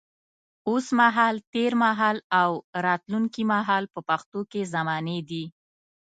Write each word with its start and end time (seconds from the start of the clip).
اوس 0.69 0.85
مهال، 0.99 1.35
تېر 1.53 1.71
مهال 1.83 2.17
او 2.41 2.51
راتلونکي 2.85 3.43
مهال 3.53 3.83
په 3.93 3.99
پښتو 4.09 4.39
کې 4.51 4.61
زمانې 4.73 5.19
دي. 5.29 5.43